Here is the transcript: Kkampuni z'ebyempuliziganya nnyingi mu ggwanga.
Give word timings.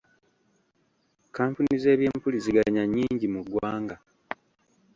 Kkampuni 1.27 1.73
z'ebyempuliziganya 1.81 2.83
nnyingi 2.85 3.27
mu 3.33 3.41
ggwanga. 3.45 3.95